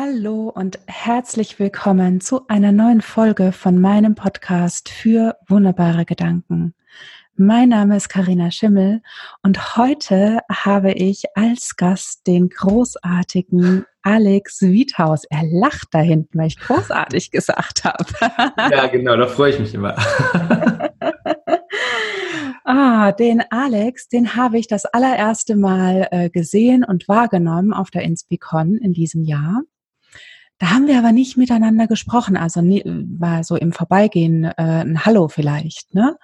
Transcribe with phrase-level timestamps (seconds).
[0.00, 6.72] Hallo und herzlich willkommen zu einer neuen Folge von meinem Podcast für wunderbare Gedanken.
[7.34, 9.02] Mein Name ist Karina Schimmel
[9.42, 15.24] und heute habe ich als Gast den großartigen Alex Wiethaus.
[15.30, 18.04] Er lacht da hinten, weil ich großartig gesagt habe.
[18.70, 19.96] Ja, genau, da freue ich mich immer.
[22.70, 28.02] Ah, den Alex, den habe ich das allererste Mal äh, gesehen und wahrgenommen auf der
[28.02, 29.62] Inspicon in diesem Jahr.
[30.58, 35.04] Da haben wir aber nicht miteinander gesprochen, also nie, war so im Vorbeigehen äh, ein
[35.04, 36.16] Hallo vielleicht, ne?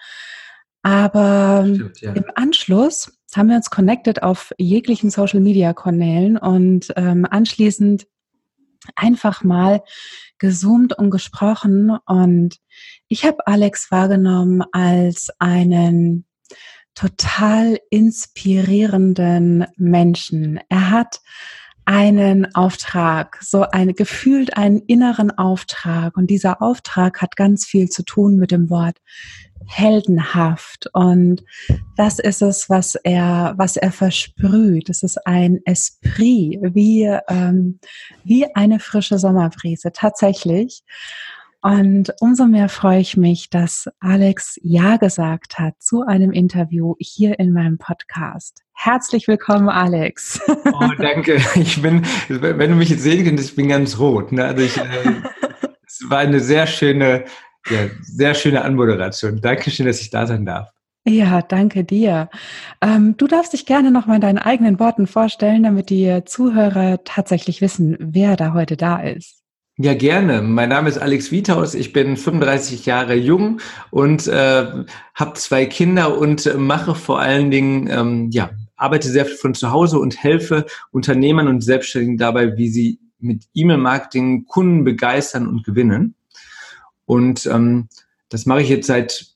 [0.82, 2.12] Aber Stimmt, ja.
[2.12, 8.06] im Anschluss haben wir uns connected auf jeglichen Social Media Kanälen und ähm, anschließend
[8.94, 9.82] einfach mal
[10.38, 12.58] gezoomt und gesprochen und
[13.08, 16.26] ich habe Alex wahrgenommen als einen
[16.94, 20.60] total inspirierenden Menschen.
[20.68, 21.20] Er hat
[21.84, 28.04] einen Auftrag, so eine gefühlt einen inneren Auftrag und dieser Auftrag hat ganz viel zu
[28.04, 28.98] tun mit dem Wort
[29.66, 31.42] heldenhaft und
[31.96, 34.90] das ist es, was er, was er versprüht.
[34.90, 37.80] Es ist ein Esprit, wie, ähm,
[38.24, 40.82] wie eine frische Sommerbrise, tatsächlich.
[41.64, 47.38] Und umso mehr freue ich mich, dass Alex Ja gesagt hat zu einem Interview hier
[47.40, 48.60] in meinem Podcast.
[48.74, 50.42] Herzlich willkommen, Alex.
[50.46, 51.40] Oh, danke.
[51.54, 54.30] Ich bin, wenn du mich jetzt sehen könntest, ich bin ganz rot.
[54.30, 54.44] Ne?
[54.44, 54.82] Also ich, äh,
[55.86, 57.24] es war eine sehr schöne,
[57.70, 59.40] ja, sehr schöne Anmoderation.
[59.40, 60.68] Dankeschön, dass ich da sein darf.
[61.06, 62.28] Ja, danke dir.
[62.82, 67.04] Ähm, du darfst dich gerne noch mal in deinen eigenen Worten vorstellen, damit die Zuhörer
[67.04, 69.43] tatsächlich wissen, wer da heute da ist.
[69.76, 70.40] Ja, gerne.
[70.40, 71.74] Mein Name ist Alex Wiethaus.
[71.74, 74.84] Ich bin 35 Jahre jung und äh,
[75.14, 79.52] habe zwei Kinder und äh, mache vor allen Dingen, ähm, ja, arbeite sehr viel von
[79.54, 85.64] zu Hause und helfe Unternehmern und Selbstständigen dabei, wie sie mit E-Mail-Marketing Kunden begeistern und
[85.64, 86.14] gewinnen.
[87.04, 87.88] Und ähm,
[88.28, 89.26] das mache ich jetzt seit,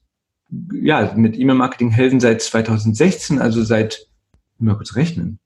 [0.72, 4.06] ja, mit E-Mail-Marketing helfen seit 2016, also seit,
[4.58, 5.40] mal kurz rechnen,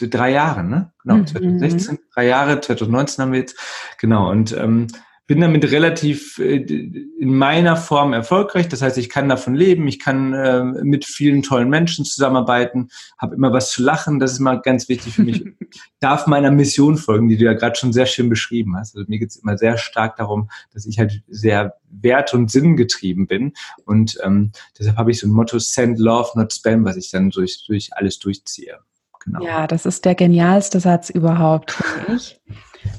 [0.00, 0.92] drei Jahre, ne?
[1.02, 1.26] Genau, mhm.
[1.26, 3.58] 2016, drei Jahre, 2019 haben wir jetzt,
[3.98, 4.88] genau, und ähm,
[5.26, 8.68] bin damit relativ äh, in meiner Form erfolgreich.
[8.68, 13.34] Das heißt, ich kann davon leben, ich kann äh, mit vielen tollen Menschen zusammenarbeiten, habe
[13.34, 15.44] immer was zu lachen, das ist mal ganz wichtig für mich.
[16.00, 18.94] Darf meiner Mission folgen, die du ja gerade schon sehr schön beschrieben hast.
[18.94, 23.26] Also mir geht es immer sehr stark darum, dass ich halt sehr wert- und sinngetrieben
[23.26, 23.54] bin.
[23.84, 27.30] Und ähm, deshalb habe ich so ein Motto, send love, not spam, was ich dann
[27.30, 28.78] durch, durch alles durchziehe.
[29.26, 29.44] Genau.
[29.44, 32.40] Ja, das ist der genialste Satz überhaupt, finde ich.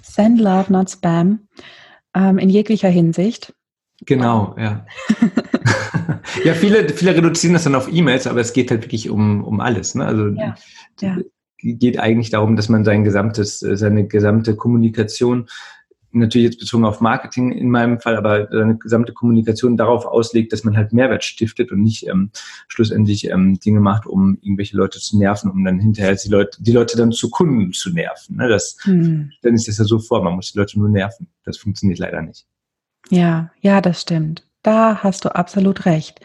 [0.03, 1.47] Send love, not spam.
[2.13, 3.53] Ähm, in jeglicher Hinsicht.
[4.05, 4.85] Genau, ja.
[6.43, 9.59] ja, viele, viele reduzieren das dann auf E-Mails, aber es geht halt wirklich um, um
[9.59, 9.95] alles.
[9.95, 10.05] Ne?
[10.05, 10.55] Also ja,
[11.01, 11.17] ja.
[11.57, 15.47] geht eigentlich darum, dass man sein gesamtes, seine gesamte Kommunikation
[16.11, 20.63] natürlich jetzt bezogen auf Marketing in meinem Fall, aber seine gesamte Kommunikation darauf auslegt, dass
[20.63, 22.31] man halt Mehrwert stiftet und nicht ähm,
[22.67, 26.71] schlussendlich ähm, Dinge macht, um irgendwelche Leute zu nerven, um dann hinterher die Leute, die
[26.71, 28.37] Leute dann zu Kunden zu nerven.
[28.37, 28.47] Ne?
[28.47, 29.31] Das, hm.
[29.41, 31.27] Dann ist das ja so vor, man muss die Leute nur nerven.
[31.43, 32.45] Das funktioniert leider nicht.
[33.09, 34.45] Ja, ja, das stimmt.
[34.63, 36.19] Da hast du absolut recht.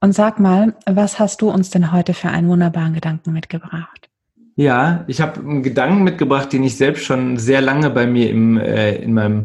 [0.00, 4.07] Und sag mal, was hast du uns denn heute für einen wunderbaren Gedanken mitgebracht?
[4.58, 8.58] Ja, ich habe einen Gedanken mitgebracht, den ich selbst schon sehr lange bei mir im,
[8.58, 9.44] äh, in meinem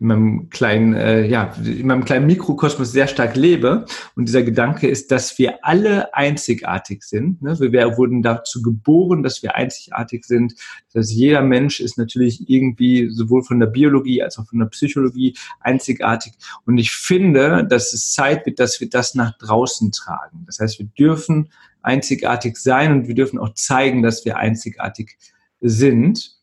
[0.00, 3.84] in meinem kleinen, äh, ja, in meinem kleinen Mikrokosmos sehr stark lebe.
[4.16, 7.42] Und dieser Gedanke ist, dass wir alle einzigartig sind.
[7.42, 7.60] Ne?
[7.60, 10.54] Wir wurden dazu geboren, dass wir einzigartig sind.
[10.94, 15.36] Dass jeder Mensch ist natürlich irgendwie sowohl von der Biologie als auch von der Psychologie
[15.60, 16.32] einzigartig.
[16.64, 20.44] Und ich finde, dass es Zeit wird, dass wir das nach draußen tragen.
[20.46, 21.50] Das heißt, wir dürfen
[21.82, 25.18] einzigartig sein und wir dürfen auch zeigen, dass wir einzigartig
[25.60, 26.38] sind.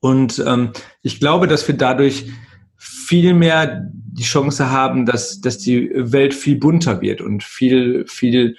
[0.00, 2.26] Und ähm, ich glaube, dass wir dadurch
[2.78, 8.56] viel mehr die Chance haben, dass, dass die Welt viel bunter wird und viel, viel,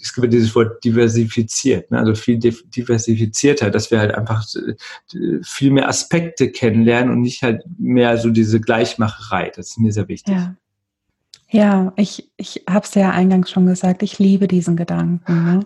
[0.00, 1.98] es gibt dieses Wort diversifiziert, ne?
[1.98, 7.62] also viel diversifizierter, dass wir halt einfach äh, viel mehr Aspekte kennenlernen und nicht halt
[7.78, 9.50] mehr so diese Gleichmacherei.
[9.54, 10.34] Das ist mir sehr wichtig.
[10.34, 10.56] Ja.
[11.50, 15.44] Ja, ich, ich habe es ja eingangs schon gesagt, ich liebe diesen Gedanken.
[15.44, 15.60] Ne?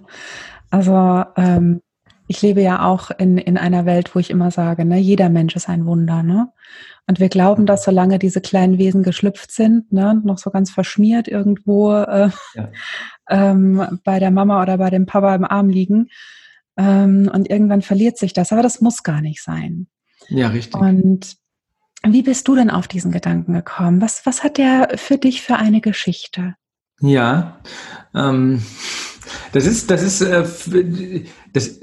[0.70, 1.82] Also ähm,
[2.26, 5.56] ich lebe ja auch in, in einer Welt, wo ich immer sage, ne, jeder Mensch
[5.56, 6.22] ist ein Wunder.
[6.22, 6.48] Ne?
[7.06, 11.28] Und wir glauben, dass solange diese kleinen Wesen geschlüpft sind, ne, noch so ganz verschmiert
[11.28, 12.68] irgendwo äh, ja.
[13.28, 16.08] ähm, bei der Mama oder bei dem Papa im Arm liegen.
[16.76, 18.52] Ähm, und irgendwann verliert sich das.
[18.52, 19.88] Aber das muss gar nicht sein.
[20.28, 20.80] Ja, richtig.
[20.80, 21.36] Und
[22.04, 24.00] wie bist du denn auf diesen Gedanken gekommen?
[24.00, 26.54] Was, was hat der für dich für eine Geschichte?
[27.00, 27.58] Ja,
[28.14, 28.62] ähm,
[29.52, 30.44] Das ist, das ist, äh,
[31.52, 31.78] das,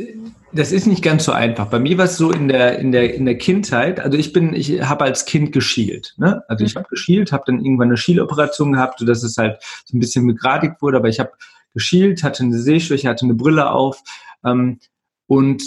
[0.51, 1.67] das ist nicht ganz so einfach.
[1.67, 3.99] Bei mir war es so in der, in der, in der Kindheit.
[3.99, 6.15] Also ich bin, ich habe als Kind geschielt.
[6.17, 6.43] Ne?
[6.47, 6.79] Also ich mhm.
[6.79, 10.81] habe geschielt, habe dann irgendwann eine Schieleoperation gehabt, sodass es halt so ein bisschen begradigt
[10.81, 10.97] wurde.
[10.97, 11.31] Aber ich habe
[11.73, 14.01] geschielt, hatte eine Sehschwäche, hatte eine Brille auf.
[14.43, 14.79] Ähm,
[15.27, 15.61] und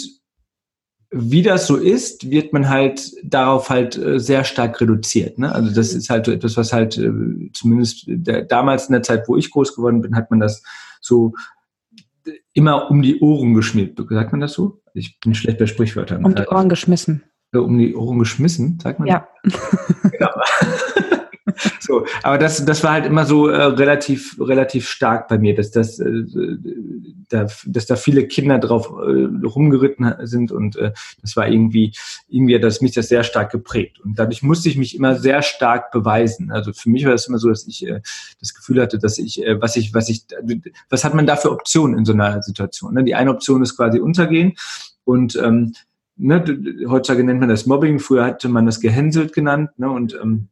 [1.15, 5.37] wie das so ist, wird man halt darauf halt äh, sehr stark reduziert.
[5.37, 5.53] Ne?
[5.53, 7.11] Also das ist halt so etwas, was halt äh,
[7.53, 8.05] zumindest
[8.49, 10.63] damals in der Zeit, wo ich groß geworden bin, hat man das
[10.99, 11.33] so
[12.53, 13.99] immer um die Ohren geschmiert.
[14.09, 14.81] Sagt man das so?
[14.93, 16.23] Ich bin schlecht bei Sprichwörtern.
[16.23, 17.23] Um die Ohren geschmissen.
[17.53, 19.07] Um die Ohren geschmissen, sagt man?
[19.07, 19.27] Ja.
[20.11, 20.29] Genau.
[21.83, 25.69] so, aber das, das war halt immer so äh, relativ, relativ stark bei mir, dass
[25.69, 26.23] das, äh,
[27.29, 31.93] da, dass da viele Kinder drauf äh, rumgeritten sind und äh, das war irgendwie,
[32.29, 35.41] irgendwie hat das mich das sehr stark geprägt und dadurch musste ich mich immer sehr
[35.41, 36.51] stark beweisen.
[36.51, 37.99] Also für mich war das immer so, dass ich äh,
[38.39, 40.23] das Gefühl hatte, dass ich, äh, was ich, was ich,
[40.89, 42.93] was hat man da für Optionen in so einer Situation?
[42.93, 43.03] Ne?
[43.03, 44.53] Die eine Option ist quasi untergehen
[45.03, 45.73] und ähm,
[46.15, 46.43] ne,
[46.87, 50.47] heutzutage nennt man das Mobbing, früher hatte man das gehänselt genannt, ne, und ähm,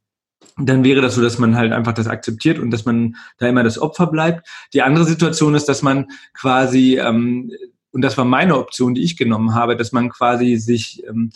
[0.57, 3.63] dann wäre das so, dass man halt einfach das akzeptiert und dass man da immer
[3.63, 4.47] das Opfer bleibt.
[4.73, 7.51] Die andere Situation ist, dass man quasi, ähm,
[7.91, 11.31] und das war meine Option, die ich genommen habe, dass man quasi sich, ähm,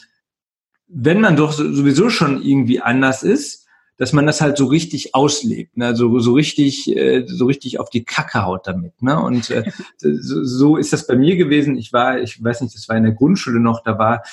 [0.88, 3.66] wenn man doch sowieso schon irgendwie anders ist,
[3.98, 5.96] dass man das halt so richtig auslebt, ne?
[5.96, 9.02] so, so richtig, äh, so richtig auf die Kacke haut damit.
[9.02, 9.20] Ne?
[9.20, 11.78] Und äh, so, so ist das bei mir gewesen.
[11.78, 14.24] Ich war, ich weiß nicht, das war in der Grundschule noch, da war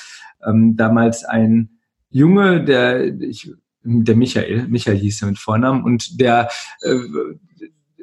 [0.44, 1.78] ähm, damals ein
[2.10, 3.52] Junge, der, ich
[3.84, 6.48] der Michael, Michael hieß er mit Vornamen, und der,
[6.82, 6.96] äh,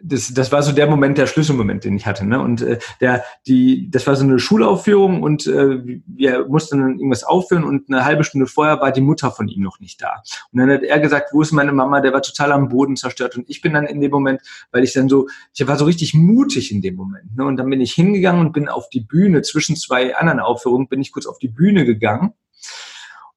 [0.04, 2.26] das, das war so der Moment, der Schlüsselmoment, den ich hatte.
[2.26, 2.40] Ne?
[2.40, 7.24] Und äh, der, die, das war so eine Schulaufführung und äh, wir mussten dann irgendwas
[7.24, 10.24] aufführen und eine halbe Stunde vorher war die Mutter von ihm noch nicht da.
[10.52, 12.02] Und dann hat er gesagt, wo ist meine Mama?
[12.02, 13.36] Der war total am Boden zerstört.
[13.36, 14.42] Und ich bin dann in dem Moment,
[14.72, 17.36] weil ich dann so, ich war so richtig mutig in dem Moment.
[17.36, 17.46] Ne?
[17.46, 21.02] Und dann bin ich hingegangen und bin auf die Bühne, zwischen zwei anderen Aufführungen, bin
[21.02, 22.34] ich kurz auf die Bühne gegangen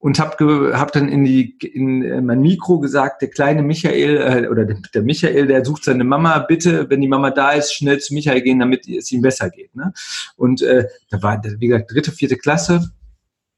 [0.03, 4.49] und habe hab dann in die in äh, mein Mikro gesagt, der kleine Michael äh,
[4.49, 8.01] oder der, der, Michael, der sucht seine Mama, bitte, wenn die Mama da ist, schnell
[8.01, 9.77] zu Michael gehen, damit es ihm besser geht.
[9.77, 9.93] Ne?
[10.35, 12.91] Und äh, da war, wie gesagt, dritte, vierte Klasse,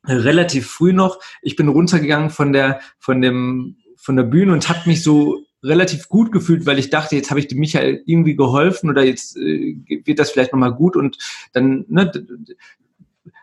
[0.07, 1.19] relativ früh noch.
[1.41, 6.11] Ich bin runtergegangen von der von dem von der Bühne und habe mich so relativ
[6.11, 9.79] gut gefühlt, weil ich dachte, jetzt habe ich dem Michael irgendwie geholfen oder jetzt äh,
[10.05, 11.17] wird das vielleicht nochmal gut und
[11.55, 12.13] dann ne,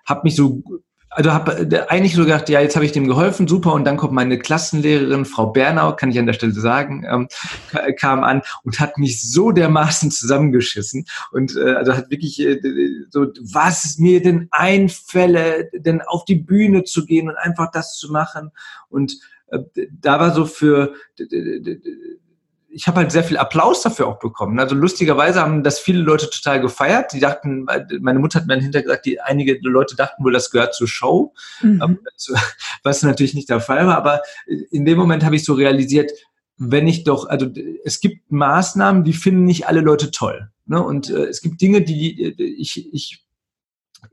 [0.06, 0.62] habe mich so
[1.12, 3.74] also habe äh, eigentlich so gedacht, ja, jetzt habe ich dem geholfen, super.
[3.74, 7.28] Und dann kommt meine Klassenlehrerin, Frau Bernau, kann ich an der Stelle sagen, ähm,
[8.00, 12.60] kam an und hat mich so dermaßen zusammengeschissen und äh, also hat wirklich äh,
[13.10, 18.12] so, was mir denn einfälle, denn auf die Bühne zu gehen und einfach das zu
[18.12, 18.52] machen.
[18.90, 19.60] Und äh,
[20.00, 20.94] da war so für
[22.74, 24.60] ich habe halt sehr viel Applaus dafür auch bekommen.
[24.60, 27.14] Also lustigerweise haben das viele Leute total gefeiert.
[27.14, 27.66] Die dachten,
[28.00, 31.34] meine Mutter hat mir hinterher gesagt, die einige Leute dachten wohl, das gehört zur Show,
[31.62, 32.00] mhm.
[32.84, 33.98] was natürlich nicht der Fall war.
[33.98, 34.22] Aber
[34.72, 36.12] in dem Moment habe ich so realisiert,
[36.58, 37.48] wenn ich doch, also
[37.84, 40.50] es gibt Maßnahmen, die finden nicht alle Leute toll.
[40.66, 40.82] Ne?
[40.82, 43.26] Und äh, es gibt Dinge, die ich, ich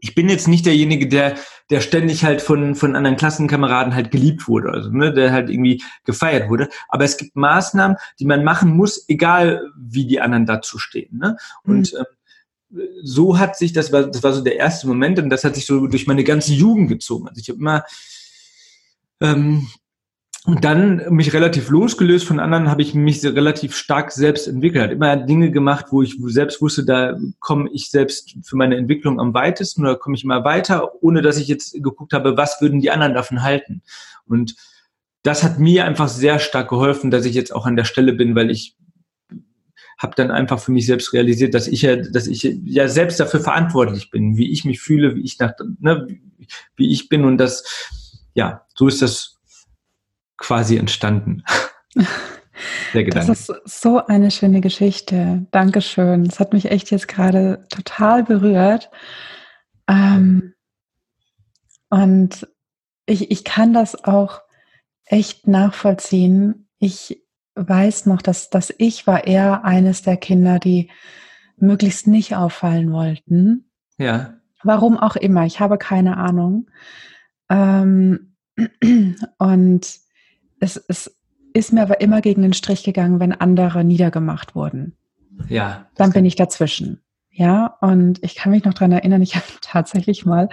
[0.01, 1.37] ich bin jetzt nicht derjenige, der,
[1.71, 5.83] der ständig halt von, von anderen Klassenkameraden halt geliebt wurde, also ne, der halt irgendwie
[6.05, 6.69] gefeiert wurde.
[6.89, 11.19] Aber es gibt Maßnahmen, die man machen muss, egal wie die anderen dazu stehen.
[11.19, 11.37] Ne?
[11.65, 11.99] Und mhm.
[11.99, 12.07] ähm,
[13.03, 15.67] so hat sich, das war, das war so der erste Moment und das hat sich
[15.67, 17.29] so durch meine ganze Jugend gezogen.
[17.29, 17.85] Also ich habe immer
[19.21, 19.69] ähm,
[20.49, 24.93] und dann mich relativ losgelöst von anderen, habe ich mich relativ stark selbst entwickelt.
[24.93, 29.35] Immer Dinge gemacht, wo ich selbst wusste, da komme ich selbst für meine Entwicklung am
[29.35, 32.91] weitesten oder komme ich immer weiter, ohne dass ich jetzt geguckt habe, was würden die
[32.91, 33.83] anderen davon halten.
[34.25, 34.55] Und
[35.23, 38.35] das hat mir einfach sehr stark geholfen, dass ich jetzt auch an der Stelle bin,
[38.35, 38.75] weil ich
[39.99, 43.41] habe dann einfach für mich selbst realisiert, dass ich ja, dass ich ja selbst dafür
[43.41, 46.07] verantwortlich bin, wie ich mich fühle, wie ich nach, ne,
[46.75, 47.65] wie ich bin und das,
[48.33, 49.38] ja, so ist das
[50.39, 51.43] quasi entstanden.
[52.95, 53.29] Der Gedanke.
[53.29, 55.47] Das ist so eine schöne Geschichte.
[55.51, 56.25] Dankeschön.
[56.25, 58.91] Das hat mich echt jetzt gerade total berührt.
[59.89, 60.55] Ähm,
[61.91, 62.49] und
[63.07, 64.41] ich, ich kann das auch
[65.05, 66.69] echt nachvollziehen.
[66.79, 67.23] Ich
[67.55, 70.91] weiß noch, dass, dass ich war eher eines der Kinder, die
[71.57, 73.71] möglichst nicht auffallen wollten.
[73.97, 74.35] Ja.
[74.63, 75.45] Warum auch immer.
[75.45, 76.71] Ich habe keine Ahnung.
[77.49, 78.37] Ähm,
[79.39, 79.99] und
[80.61, 81.17] es, es
[81.53, 84.97] ist mir aber immer gegen den Strich gegangen, wenn andere niedergemacht wurden.
[85.49, 85.87] Ja.
[85.95, 87.01] Dann bin ich dazwischen.
[87.31, 90.49] Ja, und ich kann mich noch dran erinnern, ich habe tatsächlich mal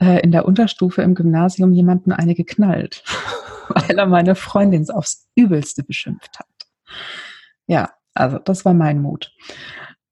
[0.00, 3.04] äh, in der Unterstufe im Gymnasium jemanden eine geknallt,
[3.68, 6.46] weil er meine Freundin aufs Übelste beschimpft hat.
[7.66, 9.32] Ja, also das war mein Mut.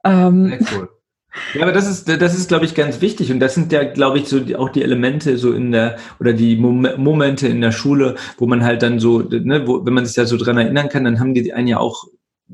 [0.04, 0.88] Ähm, Sehr cool.
[1.54, 3.32] Ja, aber das ist, das ist, glaube ich, ganz wichtig.
[3.32, 6.32] Und das sind ja, glaube ich, so die, auch die Elemente so in der, oder
[6.32, 10.04] die Mom Momente in der Schule, wo man halt dann so, ne, wo, wenn man
[10.04, 12.04] sich da so dran erinnern kann, dann haben die einen ja auch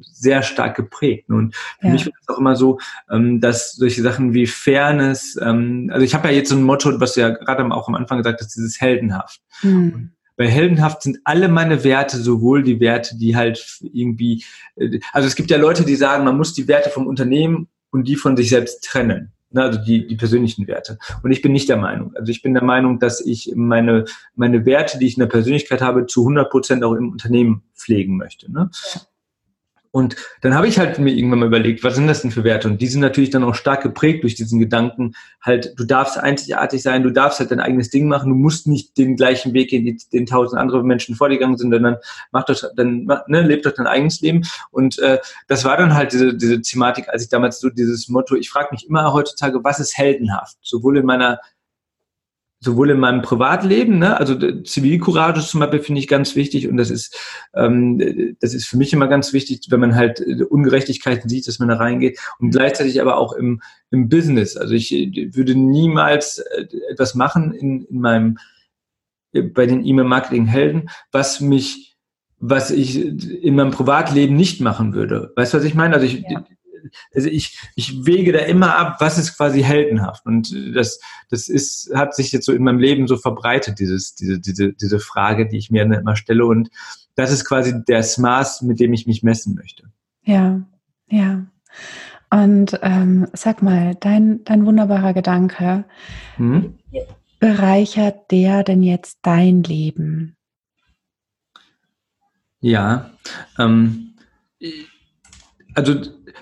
[0.00, 1.28] sehr stark geprägt.
[1.28, 1.92] Und für ja.
[1.92, 2.78] mich war es auch immer so,
[3.11, 7.00] ähm, dass solche Sachen wie Fairness, ähm, also ich habe ja jetzt so ein Motto,
[7.00, 9.40] was du ja gerade auch am Anfang gesagt hast, dieses heldenhaft.
[9.62, 14.44] Mhm bei Heldenhaft sind alle meine Werte, sowohl die Werte, die halt irgendwie,
[14.76, 18.09] äh, also es gibt ja Leute, die sagen, man muss die Werte vom Unternehmen und
[18.09, 19.33] die von sich selbst trennen.
[19.50, 20.99] Ne, also die, die persönlichen Werte.
[21.23, 22.14] Und ich bin nicht der Meinung.
[22.14, 24.04] Also ich bin der Meinung, dass ich meine,
[24.35, 28.18] meine Werte, die ich in der Persönlichkeit habe, zu 100 Prozent auch im Unternehmen pflegen
[28.18, 28.52] möchte.
[28.52, 28.71] Ne?
[29.90, 32.68] Und dann habe ich halt mir irgendwann mal überlegt, was sind das denn für Werte?
[32.68, 36.83] Und die sind natürlich dann auch stark geprägt durch diesen Gedanken, halt, du darfst einzigartig
[36.83, 39.99] sein, du darfst halt dein eigenes Ding machen, du musst nicht den gleichen Weg gehen,
[40.12, 41.97] den tausend andere Menschen vor dir gegangen sind, sondern
[42.33, 44.42] mach doch, dann, ne, lebt doch dein eigenes Leben.
[44.71, 48.37] Und äh, das war dann halt diese, diese Thematik, als ich damals so dieses Motto,
[48.37, 50.59] ich frage mich immer heutzutage, was ist heldenhaft?
[50.62, 51.38] Sowohl in meiner
[52.61, 56.91] sowohl in meinem Privatleben, ne, also Zivilcourage zum Beispiel finde ich ganz wichtig und das
[56.91, 57.17] ist,
[57.55, 61.61] ähm, das ist für mich immer ganz wichtig, wenn man halt äh, Ungerechtigkeiten sieht, dass
[61.61, 64.57] man da reingeht und gleichzeitig aber auch im, im Business.
[64.57, 68.38] Also ich äh, würde niemals äh, etwas machen in, in meinem,
[69.33, 71.97] bei den E-Mail-Marketing-Helden, was mich,
[72.41, 75.33] was ich in meinem Privatleben nicht machen würde.
[75.37, 75.95] Weißt du, was ich meine?
[75.95, 76.45] Also ich, ja
[77.14, 80.26] also ich, ich wege da immer ab, was ist quasi heldenhaft.
[80.26, 84.38] Und das, das ist, hat sich jetzt so in meinem Leben so verbreitet, dieses, diese,
[84.38, 86.47] diese, diese Frage, die ich mir immer stelle.
[86.47, 86.71] Und
[87.14, 89.85] das ist quasi das Maß, mit dem ich mich messen möchte.
[90.23, 90.61] Ja,
[91.09, 91.47] ja.
[92.30, 95.85] Und ähm, sag mal, dein, dein wunderbarer Gedanke,
[96.37, 96.78] hm?
[97.38, 100.37] bereichert der denn jetzt dein Leben?
[102.61, 103.11] Ja,
[103.59, 104.14] ähm,
[105.75, 106.00] also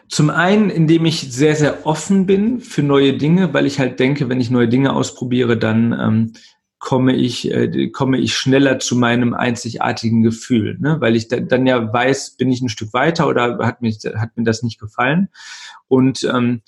[0.09, 4.29] zum einen, indem ich sehr, sehr offen bin für neue Dinge, weil ich halt denke,
[4.29, 6.33] wenn ich neue Dinge ausprobiere, dann ähm,
[6.79, 11.01] komme ich, äh, komme ich schneller zu meinem einzigartigen Gefühl, ne?
[11.01, 14.37] weil ich da, dann ja weiß, bin ich ein Stück weiter oder hat, mich, hat
[14.37, 15.29] mir das nicht gefallen.
[15.89, 16.63] Und ähm,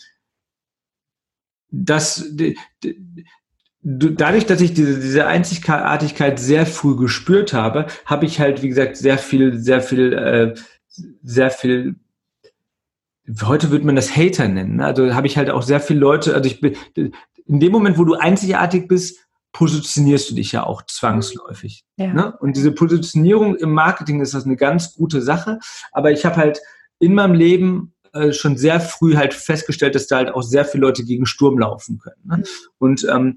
[1.71, 2.27] das,
[3.83, 8.97] dadurch, dass ich diese, diese Einzigartigkeit sehr früh gespürt habe, habe ich halt, wie gesagt,
[8.97, 10.55] sehr viel, sehr viel, äh,
[11.23, 11.97] sehr viel
[13.43, 14.77] heute würde man das Hater nennen.
[14.77, 14.87] Ne?
[14.87, 18.05] Also habe ich halt auch sehr viele Leute, also ich bin, in dem Moment, wo
[18.05, 19.19] du einzigartig bist,
[19.53, 21.85] positionierst du dich ja auch zwangsläufig.
[21.97, 22.13] Ja.
[22.13, 22.37] Ne?
[22.39, 25.59] Und diese Positionierung im Marketing ist das eine ganz gute Sache.
[25.93, 26.61] Aber ich habe halt
[26.99, 30.83] in meinem Leben äh, schon sehr früh halt festgestellt, dass da halt auch sehr viele
[30.83, 32.23] Leute gegen Sturm laufen können.
[32.25, 32.37] Ne?
[32.39, 32.45] Mhm.
[32.79, 33.37] Und ähm,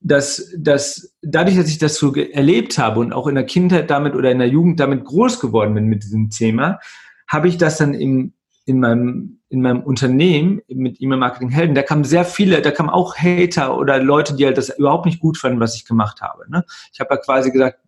[0.00, 4.14] dass, dass dadurch, dass ich das so erlebt habe und auch in der Kindheit damit
[4.14, 6.78] oder in der Jugend damit groß geworden bin mit diesem Thema,
[7.26, 8.35] habe ich das dann im
[8.66, 13.16] in meinem, in meinem Unternehmen mit E-Mail-Marketing Helden, da kamen sehr viele, da kamen auch
[13.16, 16.50] Hater oder Leute, die halt das überhaupt nicht gut fanden, was ich gemacht habe.
[16.50, 16.64] Ne?
[16.92, 17.78] Ich habe ja quasi gesagt,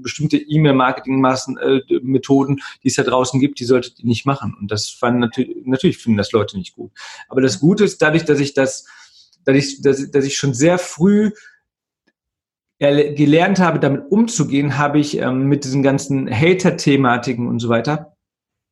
[0.00, 4.56] bestimmte E-Mail-Marketing-Methoden, die es da draußen gibt, die solltet ihr nicht machen.
[4.58, 6.90] Und das fanden natürlich, natürlich finden das Leute nicht gut.
[7.28, 8.86] Aber das Gute ist, dadurch, dass ich das,
[9.44, 11.30] dadurch, dass, dass ich schon sehr früh
[12.80, 18.16] gelernt habe, damit umzugehen, habe ich ähm, mit diesen ganzen Hater-Thematiken und so weiter,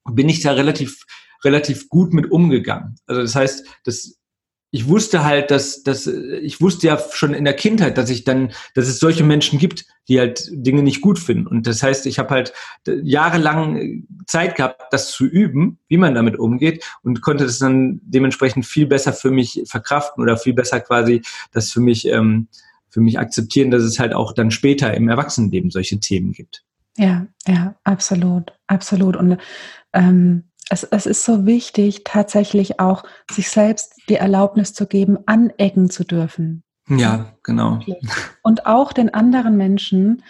[0.09, 1.05] bin ich da relativ
[1.47, 2.97] relativ gut mit umgegangen.
[3.07, 4.19] Also das heißt, dass
[4.73, 8.53] ich wusste halt, dass, dass ich wusste ja schon in der Kindheit, dass ich dann,
[8.75, 11.47] dass es solche Menschen gibt, die halt Dinge nicht gut finden.
[11.47, 12.53] Und das heißt, ich habe halt
[12.85, 18.67] jahrelang Zeit gehabt, das zu üben, wie man damit umgeht und konnte das dann dementsprechend
[18.67, 21.23] viel besser für mich verkraften oder viel besser quasi
[21.53, 22.49] das für mich ähm,
[22.91, 26.65] für mich akzeptieren, dass es halt auch dann später im Erwachsenenleben solche Themen gibt.
[26.97, 29.17] Ja, ja, absolut, absolut.
[29.17, 29.39] Und
[29.93, 35.91] ähm, es, es ist so wichtig, tatsächlich auch sich selbst die Erlaubnis zu geben, anecken
[35.91, 36.63] zu dürfen.
[36.89, 37.81] Ja, genau.
[38.43, 40.23] Und auch den anderen Menschen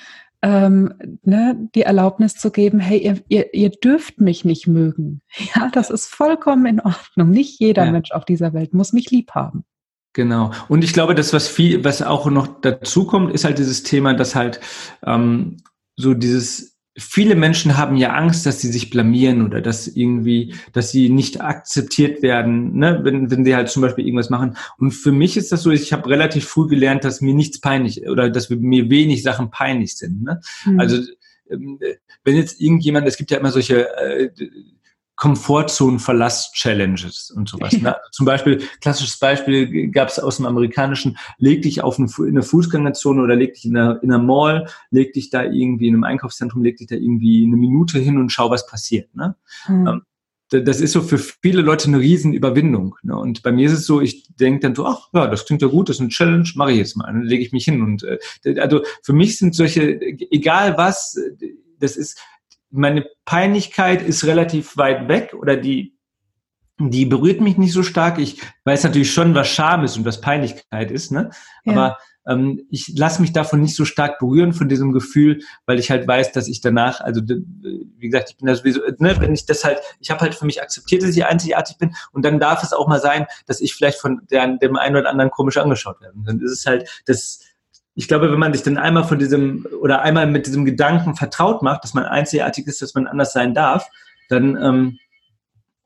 [0.42, 5.22] ähm, ne, die Erlaubnis zu geben, hey, ihr, ihr, ihr dürft mich nicht mögen.
[5.54, 7.30] Ja, das ist vollkommen in Ordnung.
[7.30, 7.92] Nicht jeder ja.
[7.92, 9.64] Mensch auf dieser Welt muss mich lieb haben.
[10.12, 10.50] Genau.
[10.68, 14.14] Und ich glaube, das, was viel, was auch noch dazu kommt, ist halt dieses Thema,
[14.14, 14.60] dass halt
[15.04, 15.58] ähm,
[15.96, 20.90] so dieses viele Menschen haben ja Angst, dass sie sich blamieren oder dass irgendwie, dass
[20.90, 24.56] sie nicht akzeptiert werden, ne, wenn, wenn sie halt zum Beispiel irgendwas machen.
[24.78, 28.08] Und für mich ist das so, ich habe relativ früh gelernt, dass mir nichts peinlich
[28.08, 30.22] oder dass mir wenig Sachen peinlich sind.
[30.22, 30.40] Ne?
[30.64, 30.80] Mhm.
[30.80, 31.02] Also
[31.50, 31.78] ähm,
[32.24, 34.30] wenn jetzt irgendjemand, es gibt ja immer solche äh,
[35.16, 37.72] Komfortzonen-Verlass-Challenges und sowas.
[37.72, 37.96] Ne?
[38.12, 42.42] Zum Beispiel, klassisches Beispiel gab es aus dem amerikanischen, leg dich auf eine, in eine
[42.42, 46.04] Fußgängerzone oder leg dich in einer, in einer Mall, leg dich da irgendwie in einem
[46.04, 49.14] Einkaufszentrum, leg dich da irgendwie eine Minute hin und schau, was passiert.
[49.14, 49.36] Ne?
[49.68, 50.02] Mhm.
[50.50, 52.96] das ist so für viele Leute eine Riesenüberwindung.
[53.02, 53.16] Ne?
[53.16, 55.68] Und bei mir ist es so, ich denke dann so, ach ja, das klingt ja
[55.68, 57.06] gut, das ist eine Challenge, mache ich jetzt mal.
[57.06, 57.82] Dann lege ich mich hin.
[57.82, 58.18] Und äh,
[58.60, 59.98] also für mich sind solche,
[60.30, 61.18] egal was,
[61.80, 62.18] das ist,
[62.76, 65.96] meine Peinlichkeit ist relativ weit weg oder die,
[66.78, 68.18] die berührt mich nicht so stark.
[68.18, 71.30] Ich weiß natürlich schon, was Scham ist und was Peinlichkeit ist, ne?
[71.64, 71.72] Ja.
[71.72, 75.90] Aber ähm, ich lasse mich davon nicht so stark berühren von diesem Gefühl, weil ich
[75.90, 79.46] halt weiß, dass ich danach, also wie gesagt, ich bin da sowieso, ne, wenn ich
[79.46, 82.62] das halt, ich habe halt für mich akzeptiert, dass ich einzigartig bin und dann darf
[82.62, 86.00] es auch mal sein, dass ich vielleicht von der, dem einen oder anderen komisch angeschaut
[86.00, 86.14] werde.
[86.24, 87.40] Dann ist es halt das,
[87.98, 91.62] ich glaube, wenn man sich dann einmal von diesem oder einmal mit diesem Gedanken vertraut
[91.62, 93.88] macht, dass man einzigartig ist, dass man anders sein darf,
[94.28, 94.98] dann, ähm,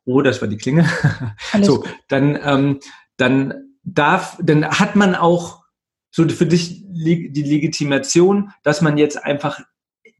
[0.04, 0.88] oh, das war die Klinge.
[1.52, 2.80] Alles so, dann, ähm,
[3.16, 5.62] dann darf, dann hat man auch
[6.10, 9.60] so für dich die Legitimation, dass man jetzt einfach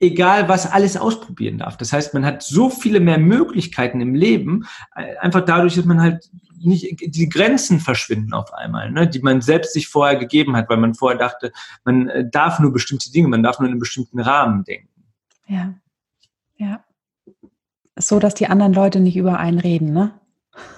[0.00, 1.76] egal was alles ausprobieren darf.
[1.76, 4.66] Das heißt, man hat so viele mehr Möglichkeiten im Leben,
[4.96, 6.30] äh, einfach dadurch, dass man halt
[6.62, 10.76] nicht, die Grenzen verschwinden auf einmal, ne, die man selbst sich vorher gegeben hat, weil
[10.76, 11.52] man vorher dachte,
[11.84, 14.88] man äh, darf nur bestimmte Dinge, man darf nur in einem bestimmten Rahmen denken.
[15.46, 15.74] Ja,
[16.56, 16.84] ja.
[17.96, 20.19] So, dass die anderen Leute nicht über einen reden, ne?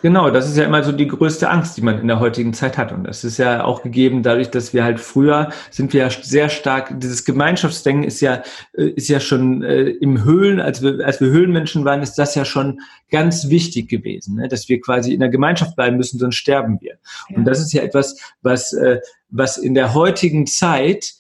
[0.03, 2.77] Genau, das ist ja immer so die größte Angst, die man in der heutigen Zeit
[2.77, 2.91] hat.
[2.91, 6.49] Und das ist ja auch gegeben dadurch, dass wir halt früher sind wir ja sehr
[6.49, 11.21] stark, dieses Gemeinschaftsdenken ist ja, äh, ist ja schon äh, im Höhlen, als wir, als
[11.21, 12.81] wir Höhlenmenschen waren, ist das ja schon
[13.12, 14.49] ganz wichtig gewesen, ne?
[14.49, 16.97] dass wir quasi in der Gemeinschaft bleiben müssen, sonst sterben wir.
[17.29, 17.37] Ja.
[17.37, 18.99] Und das ist ja etwas, was, äh,
[19.29, 21.12] was in der heutigen Zeit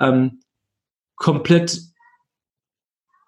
[0.00, 0.40] ähm,
[1.16, 1.91] komplett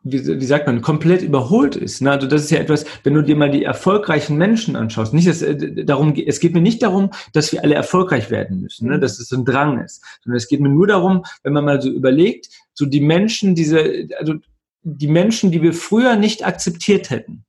[0.05, 2.03] wie, wie sagt man, komplett überholt ist.
[2.03, 2.13] Ne?
[2.13, 5.43] Also das ist ja etwas, wenn du dir mal die erfolgreichen Menschen anschaust, nicht dass,
[5.43, 9.01] äh, darum, es geht mir nicht darum, dass wir alle erfolgreich werden müssen, ne?
[9.01, 11.89] dass es ein Drang ist, sondern es geht mir nur darum, wenn man mal so
[11.89, 14.35] überlegt, so die Menschen, diese, also
[14.83, 17.45] die Menschen, die wir früher nicht akzeptiert hätten,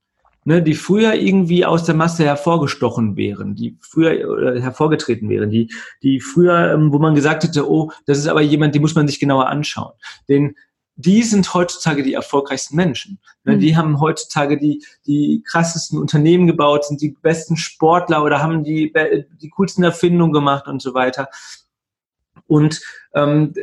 [0.46, 5.74] ne, die früher irgendwie aus der Masse hervorgestochen wären, die früher äh, hervorgetreten wären, die,
[6.02, 9.08] die früher, ähm, wo man gesagt hätte, oh, das ist aber jemand, den muss man
[9.08, 9.94] sich genauer anschauen.
[10.30, 10.56] Den,
[10.96, 13.20] die sind heutzutage die erfolgreichsten Menschen.
[13.44, 13.60] Mhm.
[13.60, 18.94] Die haben heutzutage die, die krassesten Unternehmen gebaut, sind die besten Sportler oder haben die,
[19.42, 21.28] die coolsten Erfindungen gemacht und so weiter.
[22.48, 22.82] Und
[23.14, 23.54] ähm,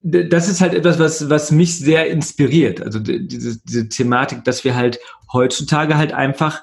[0.00, 2.80] das ist halt etwas, was, was mich sehr inspiriert.
[2.80, 5.00] Also diese, diese Thematik, dass wir halt
[5.32, 6.62] heutzutage halt einfach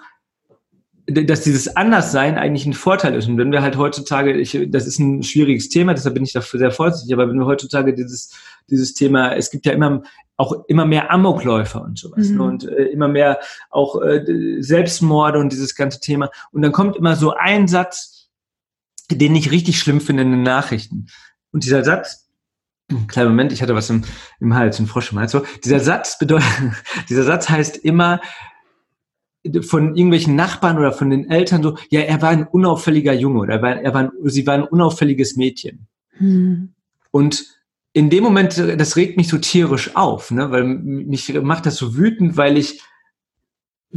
[1.08, 3.28] dass dieses Anderssein eigentlich ein Vorteil ist.
[3.28, 6.60] Und wenn wir halt heutzutage, ich, das ist ein schwieriges Thema, deshalb bin ich dafür
[6.60, 8.32] sehr vorsichtig, aber wenn wir heutzutage dieses,
[8.70, 10.04] dieses Thema, es gibt ja immer
[10.38, 12.32] auch immer mehr Amokläufer und sowas ne?
[12.32, 12.38] mhm.
[12.38, 12.44] ne?
[12.44, 16.30] und äh, immer mehr auch äh, Selbstmorde und dieses ganze Thema.
[16.52, 18.30] Und dann kommt immer so ein Satz,
[19.10, 21.08] den ich richtig schlimm finde in den Nachrichten.
[21.52, 22.28] Und dieser Satz,
[23.08, 24.04] kleinen Moment, ich hatte was im,
[24.40, 25.32] im Hals, ein Frosch im Hals.
[25.32, 26.48] So, dieser Satz bedeutet,
[27.10, 28.20] dieser Satz heißt immer,
[29.62, 33.56] von irgendwelchen Nachbarn oder von den Eltern so, ja, er war ein unauffälliger Junge oder
[33.56, 35.88] er war, er war, sie war ein unauffälliges Mädchen.
[36.18, 36.74] Hm.
[37.12, 37.46] Und
[37.96, 41.96] in dem Moment, das regt mich so tierisch auf, ne, weil mich macht das so
[41.96, 42.82] wütend, weil ich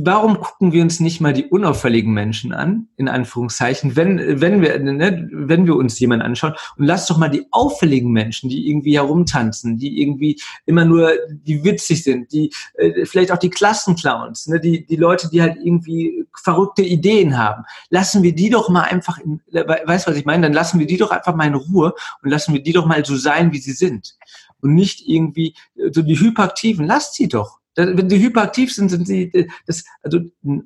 [0.01, 4.79] warum gucken wir uns nicht mal die unauffälligen Menschen an, in Anführungszeichen, wenn, wenn wir,
[4.79, 8.97] ne, wenn wir uns jemanden anschauen und lass doch mal die auffälligen Menschen, die irgendwie
[8.97, 14.61] herumtanzen, die irgendwie immer nur, die witzig sind, die, äh, vielleicht auch die Klassenclowns, ne,
[14.61, 19.19] die, die Leute, die halt irgendwie verrückte Ideen haben, lassen wir die doch mal einfach
[19.19, 20.43] in, weißt du, was ich meine?
[20.43, 23.05] Dann lassen wir die doch einfach mal in Ruhe und lassen wir die doch mal
[23.05, 24.17] so sein, wie sie sind.
[24.61, 25.55] Und nicht irgendwie,
[25.93, 30.21] so die Hyperaktiven, lasst sie doch wenn sie hyperaktiv sind, sind sie, äh, das, also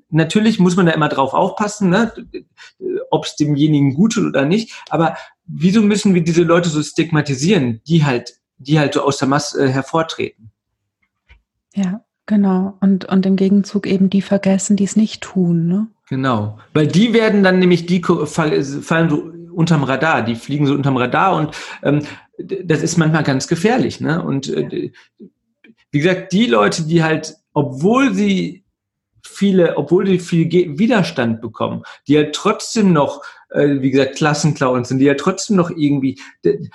[0.08, 2.12] natürlich muss man da immer drauf aufpassen, ne,
[3.10, 4.72] ob es demjenigen gut tut oder nicht.
[4.88, 9.28] Aber wieso müssen wir diese Leute so stigmatisieren, die halt, die halt so aus der
[9.28, 10.50] Masse äh, hervortreten?
[11.74, 12.76] Ja, genau.
[12.80, 15.88] Und, und im Gegenzug eben die vergessen, die es nicht tun, ne?
[16.08, 16.58] Genau.
[16.74, 21.36] Weil die werden dann nämlich, die fallen so unterm Radar, die fliegen so unterm Radar
[21.36, 22.02] und ähm,
[22.64, 24.22] das ist manchmal ganz gefährlich, ne?
[24.22, 24.92] Und äh,
[25.92, 28.62] wie gesagt, die Leute, die halt, obwohl sie
[29.24, 34.98] viele, obwohl die viel Widerstand bekommen, die halt trotzdem noch, äh, wie gesagt, Klassenclowns sind,
[34.98, 36.20] die ja trotzdem noch irgendwie,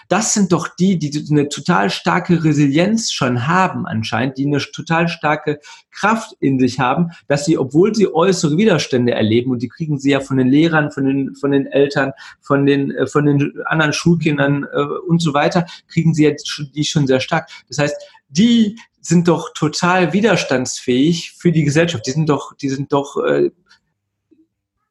[0.07, 5.07] das sind doch die, die eine total starke Resilienz schon haben anscheinend, die eine total
[5.09, 5.59] starke
[5.91, 10.11] Kraft in sich haben, dass sie, obwohl sie äußere Widerstände erleben, und die kriegen sie
[10.11, 13.93] ja von den Lehrern, von den, von den Eltern, von den, äh, von den anderen
[13.93, 16.31] Schulkindern äh, und so weiter, kriegen sie ja
[16.73, 17.49] die schon sehr stark.
[17.67, 17.95] Das heißt,
[18.29, 18.77] die
[19.07, 22.05] sind doch total widerstandsfähig für die Gesellschaft.
[22.05, 23.51] Die sind doch, die sind doch, äh,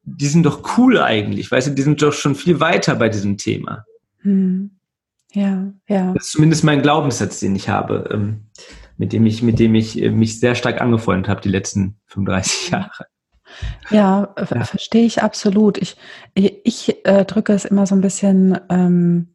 [0.04, 3.36] die sind doch cool eigentlich, weißt du, die sind doch schon viel weiter bei diesem
[3.36, 3.84] Thema.
[4.20, 4.70] Hm.
[5.32, 6.14] Ja, ja.
[6.14, 8.44] Das ist zumindest mein Glaubenssatz, den ich habe, ähm,
[8.96, 12.70] mit dem ich, mit dem ich äh, mich sehr stark angefreundet habe die letzten 35
[12.70, 13.06] Jahre.
[13.90, 14.64] Ja, ja.
[14.64, 15.76] verstehe ich absolut.
[15.76, 15.96] Ich,
[16.34, 19.28] ich, ich äh, drücke es immer so ein bisschen ähm,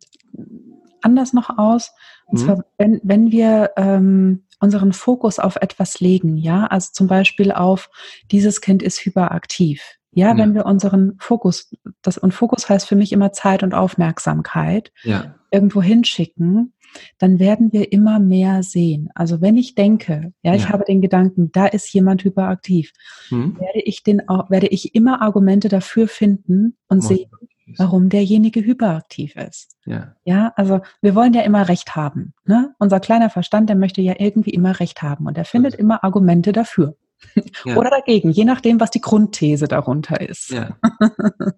[1.01, 1.91] anders noch aus.
[2.25, 2.45] Und mhm.
[2.45, 7.89] zwar, wenn, wenn wir ähm, unseren Fokus auf etwas legen, ja, also zum Beispiel auf
[8.31, 9.81] dieses Kind ist hyperaktiv.
[10.13, 13.73] Ja, ja, wenn wir unseren Fokus, das und Fokus heißt für mich immer Zeit und
[13.73, 15.35] Aufmerksamkeit, ja.
[15.51, 16.73] irgendwo hinschicken,
[17.17, 19.09] dann werden wir immer mehr sehen.
[19.15, 20.69] Also wenn ich denke, ja, ich ja.
[20.69, 22.91] habe den Gedanken, da ist jemand hyperaktiv,
[23.29, 23.57] hm.
[23.57, 27.29] werde ich den, werde ich immer Argumente dafür finden und sehen,
[27.77, 29.77] warum derjenige hyperaktiv ist.
[29.85, 30.15] Ja.
[30.23, 32.33] ja, also wir wollen ja immer Recht haben.
[32.45, 32.73] Ne?
[32.79, 36.51] Unser kleiner Verstand, der möchte ja irgendwie immer Recht haben und er findet immer Argumente
[36.51, 36.95] dafür.
[37.65, 37.77] Ja.
[37.77, 40.49] Oder dagegen, je nachdem, was die Grundthese darunter ist.
[40.49, 40.75] Ja.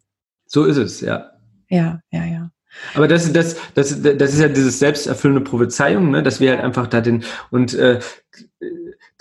[0.46, 1.32] So ist es, ja.
[1.68, 2.52] Ja, ja, ja.
[2.94, 6.22] Aber das, das, das, das ist ja dieses selbsterfüllende Prophezeiung, ne?
[6.22, 8.00] dass wir halt einfach da den und äh,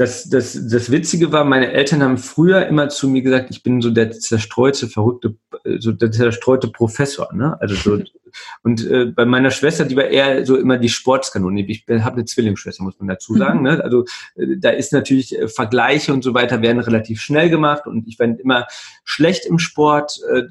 [0.03, 3.81] das, das, das Witzige war, meine Eltern haben früher immer zu mir gesagt, ich bin
[3.81, 5.37] so der zerstreute, verrückte,
[5.79, 7.33] so der zerstreute Professor.
[7.33, 7.57] Ne?
[7.61, 8.03] Also so,
[8.65, 11.65] und äh, bei meiner Schwester, die war eher so immer die Sportskanone.
[11.69, 13.61] Ich habe eine Zwillingsschwester, muss man dazu sagen.
[13.61, 13.65] Mhm.
[13.65, 13.85] Ne?
[13.85, 18.09] Also äh, da ist natürlich äh, Vergleiche und so weiter werden relativ schnell gemacht und
[18.09, 18.67] ich war immer
[19.05, 20.19] schlecht im Sport.
[20.33, 20.43] Äh,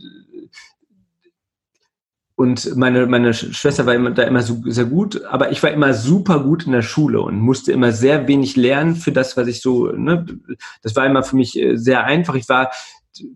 [2.41, 5.93] und meine, meine Schwester war immer, da immer so, sehr gut, aber ich war immer
[5.93, 9.61] super gut in der Schule und musste immer sehr wenig lernen für das, was ich
[9.61, 10.25] so, ne,
[10.81, 12.33] das war immer für mich äh, sehr einfach.
[12.33, 12.71] Ich war,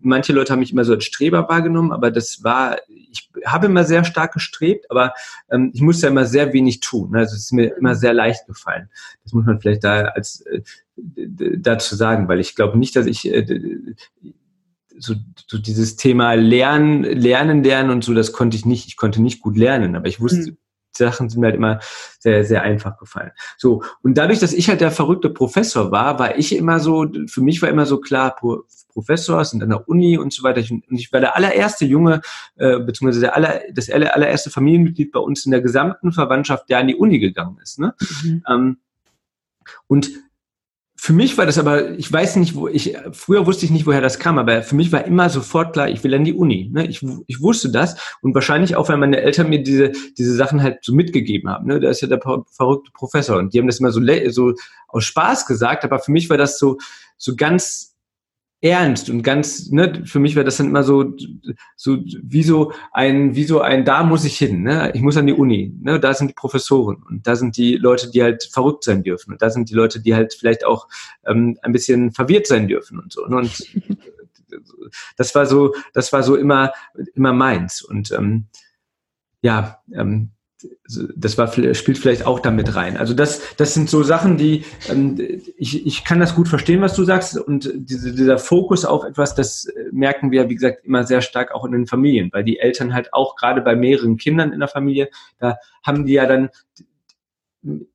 [0.02, 3.84] manche Leute haben mich immer so als Streber wahrgenommen, aber das war, ich habe immer
[3.84, 5.14] sehr stark gestrebt, aber
[5.52, 7.14] ähm, ich musste immer sehr wenig tun.
[7.14, 8.90] Also es ist mir immer sehr leicht gefallen.
[9.22, 10.62] Das muss man vielleicht da als äh,
[10.96, 13.94] dazu sagen, weil ich glaube nicht, dass ich äh,
[14.98, 15.14] so,
[15.46, 18.88] so dieses Thema Lernen, Lernen, Lernen und so, das konnte ich nicht.
[18.88, 20.56] Ich konnte nicht gut lernen, aber ich wusste, mhm.
[20.96, 21.80] Sachen sind mir halt immer
[22.18, 23.32] sehr, sehr einfach gefallen.
[23.58, 23.82] So.
[24.02, 27.60] Und dadurch, dass ich halt der verrückte Professor war, war ich immer so, für mich
[27.62, 30.62] war immer so klar, Pro, Professor sind an der Uni und so weiter.
[30.70, 32.22] Und ich war der allererste Junge,
[32.56, 36.88] äh, beziehungsweise der aller, das allererste Familienmitglied bei uns in der gesamten Verwandtschaft, der an
[36.88, 37.78] die Uni gegangen ist.
[37.78, 37.94] Ne?
[38.22, 38.42] Mhm.
[38.48, 38.76] Ähm,
[39.86, 40.10] und
[41.06, 44.00] für mich war das aber, ich weiß nicht, wo ich, früher wusste ich nicht, woher
[44.00, 46.68] das kam, aber für mich war immer sofort klar, ich will an die Uni.
[46.72, 46.84] Ne?
[46.88, 50.78] Ich, ich wusste das und wahrscheinlich auch, weil meine Eltern mir diese, diese Sachen halt
[50.82, 51.68] so mitgegeben haben.
[51.68, 51.78] Ne?
[51.78, 54.54] Da ist ja der verrückte Professor und die haben das immer so, so
[54.88, 56.76] aus Spaß gesagt, aber für mich war das so,
[57.16, 57.95] so ganz
[58.62, 61.14] ernst und ganz, ne, für mich wäre das dann immer so,
[61.76, 64.90] so wie so ein, wie so ein, da muss ich hin, ne?
[64.94, 66.00] Ich muss an die Uni, ne?
[66.00, 69.42] Da sind die Professoren und da sind die Leute, die halt verrückt sein dürfen und
[69.42, 70.88] da sind die Leute, die halt vielleicht auch
[71.26, 73.26] ähm, ein bisschen verwirrt sein dürfen und so.
[73.26, 73.36] Ne?
[73.36, 73.76] Und
[75.16, 76.72] das war so, das war so immer,
[77.14, 78.46] immer meins und ähm,
[79.42, 80.30] ja, ähm,
[81.16, 82.96] das war, spielt vielleicht auch damit rein.
[82.96, 85.16] Also das, das sind so Sachen, die ähm,
[85.56, 87.36] ich, ich kann das gut verstehen, was du sagst.
[87.38, 91.64] Und diese, dieser Fokus auf etwas, das merken wir, wie gesagt, immer sehr stark auch
[91.64, 95.10] in den Familien, weil die Eltern halt auch gerade bei mehreren Kindern in der Familie,
[95.38, 96.48] da haben die ja dann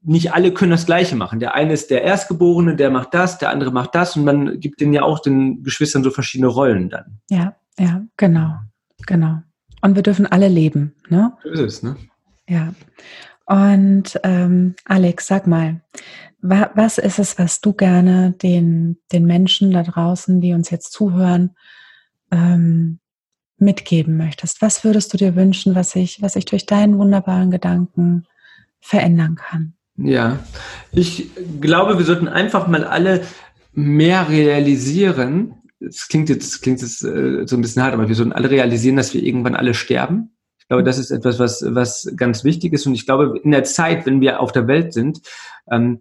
[0.02, 1.40] nicht alle können das Gleiche machen.
[1.40, 4.82] Der eine ist der Erstgeborene, der macht das, der andere macht das und man gibt
[4.82, 7.20] denen ja auch den Geschwistern so verschiedene Rollen dann.
[7.30, 8.56] Ja, ja, genau,
[9.08, 9.38] genau.
[9.82, 11.34] Und wir dürfen alle leben, ne?
[11.44, 11.96] So ist es, ne?
[12.52, 12.74] Ja.
[13.46, 15.82] Und ähm, Alex, sag mal,
[16.42, 20.92] wa was ist es, was du gerne den, den Menschen da draußen, die uns jetzt
[20.92, 21.52] zuhören,
[22.30, 23.00] ähm,
[23.58, 24.62] mitgeben möchtest?
[24.62, 28.26] Was würdest du dir wünschen, was ich, was ich durch deinen wunderbaren Gedanken
[28.82, 29.74] verändern kann?
[29.96, 30.40] Ja,
[30.92, 31.30] ich
[31.62, 33.22] glaube, wir sollten einfach mal alle
[33.72, 35.54] mehr realisieren.
[35.80, 38.98] Es klingt jetzt, klingt jetzt äh, so ein bisschen hart, aber wir sollten alle realisieren,
[38.98, 40.31] dass wir irgendwann alle sterben
[40.72, 42.88] glaube, das ist etwas, was, was ganz wichtig ist.
[42.88, 45.22] Und ich glaube, in der Zeit, wenn wir auf der Welt sind,
[45.70, 46.00] ähm,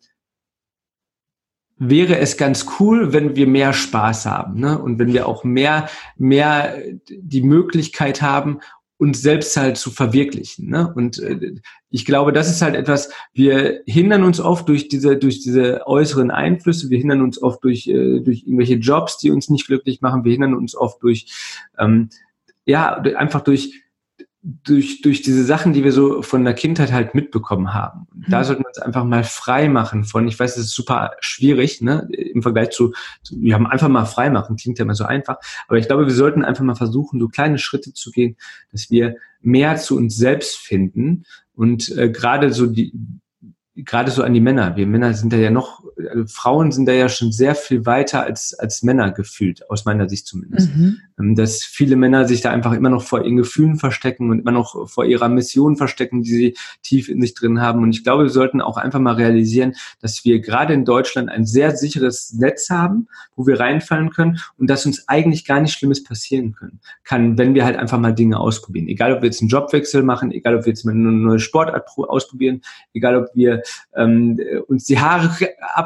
[1.76, 4.78] wäre es ganz cool, wenn wir mehr Spaß haben ne?
[4.78, 6.76] und wenn wir auch mehr, mehr
[7.08, 8.60] die Möglichkeit haben,
[8.96, 10.68] uns selbst halt zu verwirklichen.
[10.68, 10.92] Ne?
[10.94, 11.56] Und äh,
[11.88, 16.30] ich glaube, das ist halt etwas, wir hindern uns oft durch diese, durch diese äußeren
[16.30, 20.24] Einflüsse, wir hindern uns oft durch, äh, durch irgendwelche Jobs, die uns nicht glücklich machen,
[20.24, 21.26] wir hindern uns oft durch,
[21.76, 22.10] ähm,
[22.66, 23.82] ja, einfach durch
[24.42, 28.06] durch, durch diese Sachen, die wir so von der Kindheit halt mitbekommen haben.
[28.14, 28.24] Mhm.
[28.28, 31.82] Da sollten wir uns einfach mal frei machen von, ich weiß, es ist super schwierig,
[31.82, 35.04] ne, im Vergleich zu, zu, wir haben einfach mal frei machen, klingt ja immer so
[35.04, 35.36] einfach,
[35.68, 38.36] aber ich glaube, wir sollten einfach mal versuchen, so kleine Schritte zu gehen,
[38.72, 41.24] dass wir mehr zu uns selbst finden
[41.54, 42.94] und äh, gerade so die,
[43.74, 44.76] gerade so an die Männer.
[44.76, 48.22] Wir Männer sind da ja noch also Frauen sind da ja schon sehr viel weiter
[48.22, 50.74] als, als Männer gefühlt, aus meiner Sicht zumindest.
[50.74, 50.98] Mhm.
[51.18, 54.52] Ähm, dass viele Männer sich da einfach immer noch vor ihren Gefühlen verstecken und immer
[54.52, 57.82] noch vor ihrer Mission verstecken, die sie tief in sich drin haben.
[57.82, 61.46] Und ich glaube, wir sollten auch einfach mal realisieren, dass wir gerade in Deutschland ein
[61.46, 66.02] sehr sicheres Netz haben, wo wir reinfallen können und dass uns eigentlich gar nichts Schlimmes
[66.02, 68.88] passieren können, kann, wenn wir halt einfach mal Dinge ausprobieren.
[68.88, 71.86] Egal, ob wir jetzt einen Jobwechsel machen, egal, ob wir jetzt mal eine neue Sportart
[71.96, 72.62] ausprobieren,
[72.94, 73.62] egal, ob wir
[73.94, 75.30] ähm, uns die Haare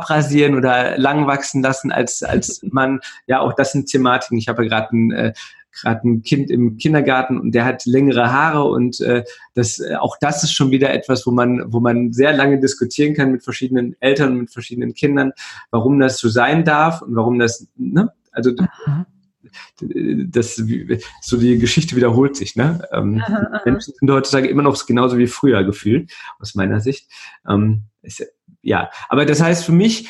[0.05, 3.01] abrasieren oder lang wachsen lassen als, als Mann.
[3.27, 4.39] Ja, auch das sind Thematiken.
[4.39, 5.33] Ich habe ja gerade ein äh,
[5.73, 10.17] gerade ein Kind im Kindergarten und der hat längere Haare und äh, das äh, auch
[10.21, 13.97] das ist schon wieder etwas, wo man wo man sehr lange diskutieren kann mit verschiedenen
[13.99, 15.33] Eltern mit verschiedenen Kindern,
[15.73, 18.53] warum das so sein darf und warum das ne also
[18.87, 19.07] Aha
[19.81, 20.63] das
[21.21, 22.57] so die Geschichte wiederholt sich.
[22.57, 22.87] Ne?
[22.93, 23.63] Ähm, aha, aha.
[23.65, 27.09] Menschen sind heutzutage immer noch genauso wie früher gefühlt, aus meiner Sicht.
[27.49, 28.27] Ähm, ist,
[28.65, 30.09] ja, aber das heißt für mich,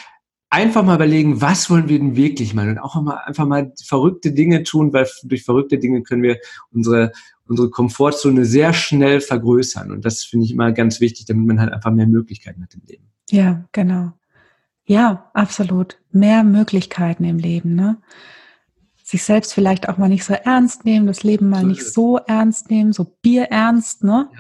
[0.51, 4.33] einfach mal überlegen, was wollen wir denn wirklich mal und auch mal einfach mal verrückte
[4.33, 6.39] Dinge tun, weil durch verrückte Dinge können wir
[6.71, 7.13] unsere
[7.47, 11.73] unsere Komfortzone sehr schnell vergrößern und das finde ich immer ganz wichtig, damit man halt
[11.73, 13.11] einfach mehr Möglichkeiten hat im Leben.
[13.31, 14.13] Ja, genau.
[14.87, 15.99] Ja, absolut.
[16.11, 17.99] Mehr Möglichkeiten im Leben, ne?
[19.03, 22.19] Sich selbst vielleicht auch mal nicht so ernst nehmen, das Leben mal so nicht so
[22.19, 24.31] ernst nehmen, so bierernst, ne?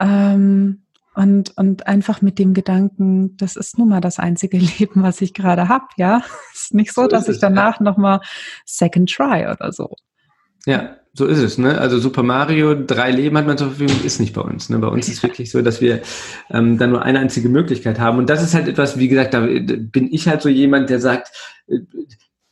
[0.00, 0.32] Ja.
[0.32, 0.82] Ähm,
[1.14, 5.34] und, und einfach mit dem Gedanken, das ist nun mal das einzige Leben, was ich
[5.34, 6.22] gerade habe, ja.
[6.52, 7.84] Es ist nicht so, so dass ich danach ja.
[7.84, 8.20] nochmal
[8.64, 9.94] Second Try oder so.
[10.66, 11.78] Ja, so ist es, ne?
[11.78, 14.68] Also Super Mario, drei Leben hat man zur Verfügung, ist nicht bei uns.
[14.68, 14.78] Ne?
[14.78, 16.02] Bei uns ist wirklich so, dass wir
[16.50, 18.18] ähm, dann nur eine einzige Möglichkeit haben.
[18.18, 21.32] Und das ist halt etwas, wie gesagt, da bin ich halt so jemand, der sagt,
[21.66, 21.78] äh,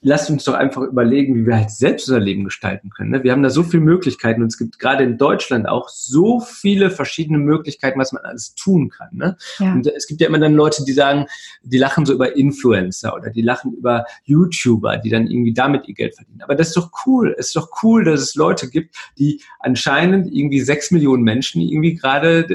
[0.09, 3.11] lasst uns doch einfach überlegen, wie wir halt selbst unser Leben gestalten können.
[3.11, 3.23] Ne?
[3.23, 6.91] Wir haben da so viele Möglichkeiten und es gibt gerade in Deutschland auch so viele
[6.91, 9.11] verschiedene Möglichkeiten, was man alles tun kann.
[9.13, 9.37] Ne?
[9.59, 9.73] Ja.
[9.73, 11.27] Und es gibt ja immer dann Leute, die sagen,
[11.63, 15.95] die lachen so über Influencer oder die lachen über YouTuber, die dann irgendwie damit ihr
[15.95, 16.41] Geld verdienen.
[16.43, 17.35] Aber das ist doch cool.
[17.39, 21.95] Es ist doch cool, dass es Leute gibt, die anscheinend irgendwie sechs Millionen Menschen irgendwie
[21.95, 22.47] gerade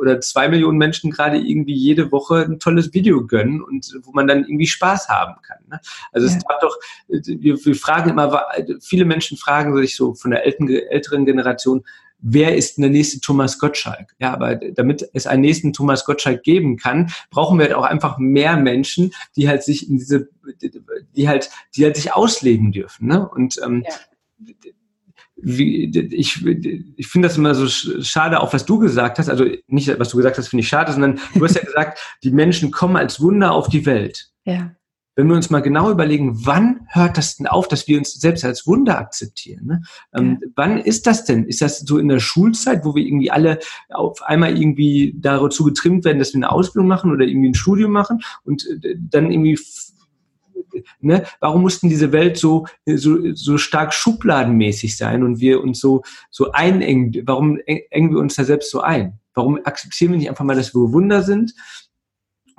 [0.00, 4.26] oder zwei Millionen Menschen gerade irgendwie jede Woche ein tolles Video gönnen und wo man
[4.26, 5.58] dann irgendwie Spaß haben kann.
[5.68, 5.80] Ne?
[6.12, 6.34] Also ja.
[6.34, 8.44] es darf doch wir, wir fragen immer,
[8.80, 11.84] viele Menschen fragen sich so von der älteren Generation,
[12.24, 14.14] wer ist der nächste Thomas Gottschalk?
[14.18, 18.18] Ja, aber damit es einen nächsten Thomas Gottschalk geben kann, brauchen wir halt auch einfach
[18.18, 20.28] mehr Menschen, die halt sich in diese,
[21.14, 23.06] die halt, die halt sich ausleben dürfen.
[23.06, 23.28] Ne?
[23.28, 23.94] Und ähm, ja.
[25.36, 26.46] Wie, ich,
[26.96, 30.16] ich finde das immer so schade, auch was du gesagt hast, also nicht, was du
[30.16, 33.52] gesagt hast, finde ich schade, sondern du hast ja gesagt, die Menschen kommen als Wunder
[33.52, 34.30] auf die Welt.
[34.44, 34.74] Ja
[35.16, 38.44] wenn wir uns mal genau überlegen, wann hört das denn auf, dass wir uns selbst
[38.44, 39.66] als Wunder akzeptieren?
[39.66, 39.82] Ne?
[40.14, 40.48] Ähm, ja.
[40.56, 41.44] Wann ist das denn?
[41.44, 43.58] Ist das so in der Schulzeit, wo wir irgendwie alle
[43.90, 47.92] auf einmal irgendwie dazu getrimmt werden, dass wir eine Ausbildung machen oder irgendwie ein Studium
[47.92, 49.58] machen und äh, dann irgendwie
[51.00, 51.24] Ne?
[51.38, 56.50] Warum mussten diese Welt so, so, so stark schubladenmäßig sein und wir uns so, so
[56.50, 57.22] einengen?
[57.26, 59.20] Warum engen wir uns da selbst so ein?
[59.34, 61.54] Warum akzeptieren wir nicht einfach mal, dass wir Wunder sind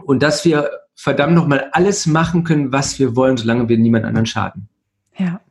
[0.03, 4.25] und dass wir verdammt nochmal alles machen können, was wir wollen, solange wir niemand anderen
[4.25, 4.69] schaden.
[5.17, 5.41] Ja,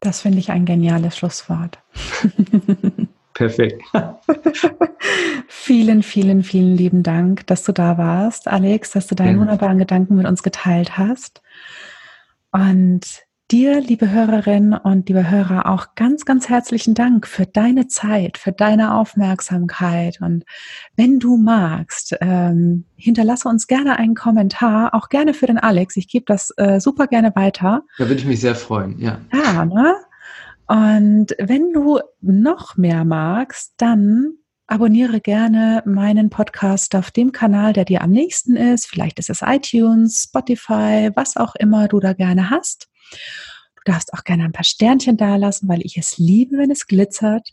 [0.00, 1.78] das finde ich ein geniales Schlusswort.
[3.34, 3.80] Perfekt.
[5.48, 9.40] vielen, vielen, vielen lieben Dank, dass du da warst, Alex, dass du deinen ja.
[9.40, 11.40] wunderbaren Gedanken mit uns geteilt hast.
[12.50, 18.36] Und Dir, liebe Hörerinnen und liebe Hörer, auch ganz, ganz herzlichen Dank für deine Zeit,
[18.36, 20.20] für deine Aufmerksamkeit.
[20.20, 20.44] Und
[20.96, 25.96] wenn du magst, ähm, hinterlasse uns gerne einen Kommentar, auch gerne für den Alex.
[25.96, 27.84] Ich gebe das äh, super gerne weiter.
[27.96, 29.18] Da würde ich mich sehr freuen, ja.
[29.32, 29.94] Ja, ne?
[30.66, 34.34] Und wenn du noch mehr magst, dann
[34.66, 38.84] abonniere gerne meinen Podcast auf dem Kanal, der dir am nächsten ist.
[38.84, 42.88] Vielleicht ist es iTunes, Spotify, was auch immer du da gerne hast.
[43.10, 47.50] Du darfst auch gerne ein paar Sternchen dalassen, weil ich es liebe, wenn es glitzert.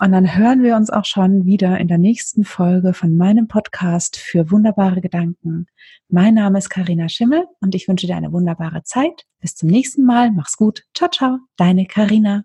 [0.00, 4.16] Und dann hören wir uns auch schon wieder in der nächsten Folge von meinem Podcast
[4.16, 5.66] für wunderbare Gedanken.
[6.08, 9.24] Mein Name ist Karina Schimmel und ich wünsche dir eine wunderbare Zeit.
[9.40, 10.30] Bis zum nächsten Mal.
[10.30, 10.84] Mach's gut.
[10.94, 11.38] Ciao, ciao.
[11.56, 12.44] Deine Karina.